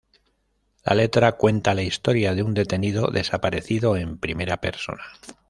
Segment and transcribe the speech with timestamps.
[0.83, 5.03] La letra cuenta la historia de un Detenido desaparecido en primera persona.